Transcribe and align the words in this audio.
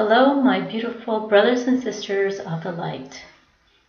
Hello, 0.00 0.32
my 0.32 0.60
beautiful 0.60 1.26
brothers 1.26 1.66
and 1.66 1.82
sisters 1.82 2.38
of 2.38 2.62
the 2.62 2.70
light. 2.70 3.24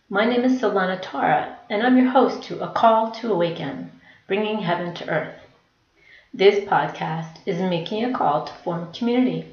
My 0.08 0.24
name 0.24 0.44
is 0.44 0.60
Solana 0.60 0.98
Tara, 1.00 1.54
and 1.70 1.84
I'm 1.84 1.96
your 1.96 2.08
host 2.08 2.42
to 2.48 2.58
A 2.58 2.66
Call 2.66 3.12
to 3.12 3.32
Awaken, 3.32 3.92
bringing 4.26 4.58
heaven 4.58 4.92
to 4.94 5.08
earth. 5.08 5.46
This 6.34 6.58
podcast 6.58 7.46
is 7.46 7.60
making 7.60 8.04
a 8.04 8.12
call 8.12 8.44
to 8.44 8.52
form 8.52 8.92
community, 8.92 9.46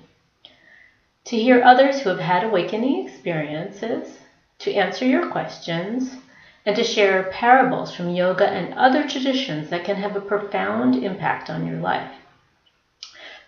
to 1.25 1.37
hear 1.37 1.61
others 1.63 1.99
who 1.99 2.09
have 2.09 2.17
had 2.17 2.43
awakening 2.43 3.05
experiences, 3.05 4.17
to 4.57 4.73
answer 4.73 5.05
your 5.05 5.27
questions, 5.27 6.17
and 6.65 6.75
to 6.75 6.83
share 6.83 7.21
parables 7.21 7.93
from 7.93 8.09
yoga 8.09 8.51
and 8.51 8.73
other 8.73 9.07
traditions 9.07 9.69
that 9.69 9.83
can 9.83 9.97
have 9.97 10.15
a 10.15 10.19
profound 10.19 10.95
impact 10.95 11.51
on 11.51 11.67
your 11.67 11.77
life. 11.77 12.09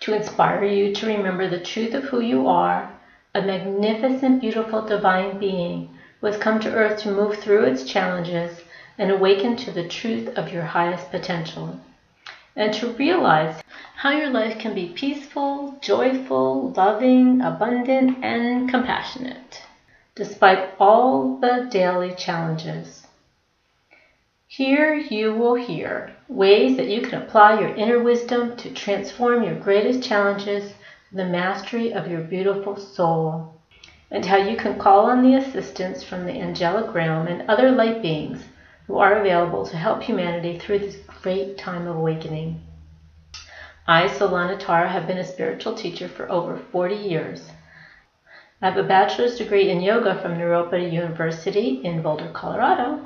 To 0.01 0.13
inspire 0.13 0.63
you 0.63 0.93
to 0.93 1.07
remember 1.07 1.47
the 1.47 1.57
truth 1.57 1.95
of 1.95 2.03
who 2.03 2.19
you 2.19 2.47
are, 2.47 2.87
a 3.35 3.41
magnificent, 3.41 4.41
beautiful 4.41 4.81
divine 4.81 5.37
being 5.37 5.89
who 6.19 6.27
has 6.27 6.37
come 6.37 6.59
to 6.59 6.73
earth 6.73 6.99
to 7.01 7.11
move 7.11 7.37
through 7.37 7.63
its 7.63 7.83
challenges 7.83 8.61
and 8.97 9.11
awaken 9.11 9.55
to 9.55 9.71
the 9.71 9.87
truth 9.87 10.27
of 10.37 10.51
your 10.51 10.63
highest 10.63 11.11
potential. 11.11 11.79
And 12.55 12.73
to 12.73 12.93
realize 12.93 13.61
how 13.95 14.11
your 14.11 14.29
life 14.29 14.57
can 14.57 14.73
be 14.73 14.89
peaceful, 14.89 15.77
joyful, 15.79 16.73
loving, 16.75 17.41
abundant, 17.41 18.23
and 18.23 18.67
compassionate, 18.67 19.61
despite 20.15 20.71
all 20.79 21.37
the 21.37 21.67
daily 21.69 22.13
challenges. 22.15 23.05
Here 24.47 24.95
you 24.95 25.35
will 25.35 25.53
hear 25.53 26.15
ways 26.27 26.75
that 26.77 26.87
you 26.87 27.01
can 27.01 27.21
apply 27.21 27.59
your 27.59 27.75
inner 27.75 28.01
wisdom 28.01 28.57
to 28.57 28.71
transform 28.71 29.43
your 29.43 29.55
greatest 29.55 30.01
challenges 30.01 30.73
the 31.11 31.25
mastery 31.25 31.91
of 31.91 32.07
your 32.07 32.21
beautiful 32.21 32.75
soul 32.75 33.55
and 34.11 34.25
how 34.25 34.37
you 34.37 34.55
can 34.55 34.79
call 34.79 35.07
on 35.07 35.23
the 35.23 35.35
assistance 35.35 36.03
from 36.03 36.25
the 36.25 36.39
angelic 36.39 36.93
realm 36.93 37.25
and 37.25 37.49
other 37.49 37.71
light 37.71 38.01
beings 38.03 38.43
who 38.85 38.97
are 38.97 39.19
available 39.19 39.65
to 39.65 39.77
help 39.77 40.03
humanity 40.03 40.59
through 40.59 40.77
this 40.77 40.97
great 41.23 41.57
time 41.57 41.87
of 41.87 41.95
awakening. 41.95 42.61
I, 43.87 44.07
Solana 44.07 44.59
Tara, 44.59 44.87
have 44.87 45.07
been 45.07 45.17
a 45.17 45.23
spiritual 45.23 45.73
teacher 45.73 46.07
for 46.07 46.31
over 46.31 46.57
40 46.71 46.95
years. 46.95 47.51
I 48.61 48.69
have 48.69 48.77
a 48.77 48.83
bachelor's 48.83 49.37
degree 49.37 49.71
in 49.71 49.81
yoga 49.81 50.21
from 50.21 50.33
Naropa 50.33 50.91
University 50.91 51.81
in 51.83 52.03
Boulder, 52.03 52.29
Colorado. 52.33 52.99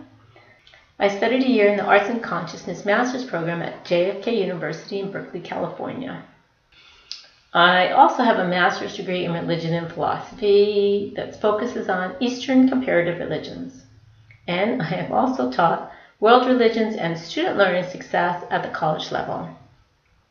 I 1.00 1.08
studied 1.08 1.44
a 1.44 1.50
year 1.50 1.70
in 1.70 1.78
the 1.78 1.86
Arts 1.86 2.10
and 2.10 2.22
Consciousness 2.22 2.84
Master's 2.84 3.24
Program 3.24 3.62
at 3.62 3.86
JFK 3.86 4.38
University 4.38 5.00
in 5.00 5.10
Berkeley, 5.10 5.40
California. 5.40 6.24
I 7.56 7.90
also 7.90 8.24
have 8.24 8.40
a 8.40 8.48
master's 8.48 8.96
degree 8.96 9.26
in 9.26 9.34
religion 9.34 9.76
and 9.76 9.92
philosophy 9.92 11.14
that 11.16 11.40
focuses 11.40 11.88
on 11.88 12.16
Eastern 12.20 12.68
comparative 12.68 13.20
religions. 13.20 13.86
And 14.48 14.82
I 14.82 14.86
have 14.86 15.12
also 15.12 15.52
taught 15.52 15.92
world 16.20 16.48
religions 16.48 16.96
and 16.96 17.16
student 17.16 17.58
learning 17.58 17.92
success 17.92 18.44
at 18.50 18.64
the 18.64 18.70
college 18.70 19.12
level. 19.12 19.50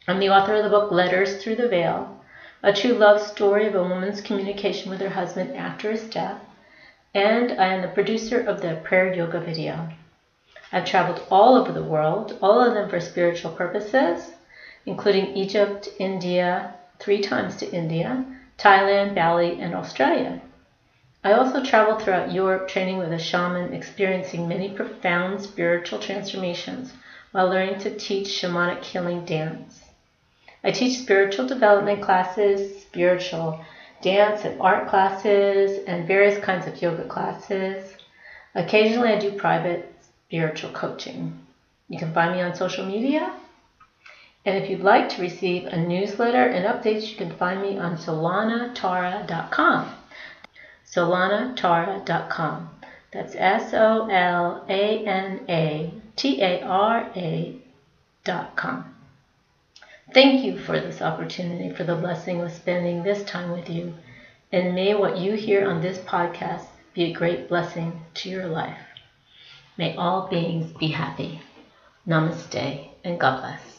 I'm 0.08 0.18
the 0.18 0.30
author 0.30 0.56
of 0.56 0.64
the 0.64 0.70
book 0.70 0.90
Letters 0.90 1.40
Through 1.40 1.56
the 1.56 1.68
Veil, 1.68 2.20
a 2.60 2.72
true 2.72 2.94
love 2.94 3.20
story 3.20 3.68
of 3.68 3.76
a 3.76 3.82
woman's 3.82 4.20
communication 4.20 4.90
with 4.90 5.00
her 5.00 5.10
husband 5.10 5.56
after 5.56 5.92
his 5.92 6.02
death, 6.10 6.40
and 7.14 7.52
I 7.52 7.66
am 7.66 7.82
the 7.82 7.88
producer 7.88 8.40
of 8.40 8.62
the 8.62 8.80
prayer 8.82 9.14
yoga 9.14 9.38
video. 9.38 9.90
I've 10.72 10.86
traveled 10.86 11.22
all 11.30 11.54
over 11.54 11.70
the 11.70 11.84
world, 11.84 12.36
all 12.42 12.60
of 12.60 12.74
them 12.74 12.90
for 12.90 12.98
spiritual 12.98 13.52
purposes, 13.52 14.32
including 14.86 15.36
Egypt, 15.36 15.88
India, 16.00 16.74
three 17.02 17.20
times 17.20 17.56
to 17.56 17.72
India, 17.72 18.24
Thailand, 18.56 19.14
Bali, 19.16 19.60
and 19.60 19.74
Australia. 19.74 20.40
I 21.24 21.32
also 21.32 21.64
traveled 21.64 22.00
throughout 22.00 22.32
Europe 22.32 22.68
training 22.68 22.98
with 22.98 23.12
a 23.12 23.18
shaman, 23.18 23.74
experiencing 23.74 24.46
many 24.46 24.70
profound 24.70 25.42
spiritual 25.42 25.98
transformations 25.98 26.92
while 27.32 27.48
learning 27.48 27.80
to 27.80 27.96
teach 27.96 28.28
shamanic 28.28 28.84
healing 28.84 29.24
dance. 29.24 29.82
I 30.62 30.70
teach 30.70 30.98
spiritual 30.98 31.48
development 31.48 32.02
classes, 32.02 32.82
spiritual 32.82 33.64
dance 34.00 34.44
and 34.44 34.60
art 34.60 34.88
classes, 34.88 35.80
and 35.88 36.06
various 36.06 36.38
kinds 36.38 36.68
of 36.68 36.80
yoga 36.80 37.04
classes. 37.04 37.96
Occasionally, 38.54 39.12
I 39.12 39.18
do 39.18 39.32
private 39.32 39.92
spiritual 40.26 40.70
coaching. 40.70 41.38
You 41.88 41.98
can 41.98 42.14
find 42.14 42.32
me 42.32 42.42
on 42.42 42.54
social 42.54 42.86
media 42.86 43.34
and 44.44 44.56
if 44.62 44.68
you'd 44.68 44.80
like 44.80 45.08
to 45.10 45.22
receive 45.22 45.66
a 45.66 45.76
newsletter 45.76 46.46
and 46.48 46.66
updates, 46.66 47.08
you 47.10 47.16
can 47.16 47.36
find 47.36 47.62
me 47.62 47.78
on 47.78 47.96
solanatara.com. 47.96 49.94
solanatara.com. 50.86 52.70
That's 53.12 53.34
S 53.36 53.72
O 53.74 54.08
L 54.08 54.64
A 54.68 55.06
N 55.06 55.44
A 55.48 55.92
T 56.16 56.42
A 56.42 56.62
R 56.62 57.10
A 57.14 57.56
dot 58.24 58.56
com. 58.56 58.94
Thank 60.12 60.44
you 60.44 60.58
for 60.58 60.80
this 60.80 61.00
opportunity, 61.00 61.74
for 61.74 61.84
the 61.84 61.94
blessing 61.94 62.40
of 62.40 62.52
spending 62.52 63.02
this 63.02 63.22
time 63.24 63.52
with 63.52 63.70
you. 63.70 63.94
And 64.50 64.74
may 64.74 64.94
what 64.94 65.18
you 65.18 65.32
hear 65.32 65.68
on 65.68 65.80
this 65.80 65.98
podcast 65.98 66.66
be 66.94 67.04
a 67.04 67.12
great 67.12 67.48
blessing 67.48 68.00
to 68.14 68.28
your 68.28 68.46
life. 68.46 68.78
May 69.78 69.94
all 69.96 70.28
beings 70.28 70.72
be 70.78 70.88
happy. 70.88 71.40
Namaste 72.06 72.88
and 73.04 73.18
God 73.18 73.40
bless. 73.40 73.71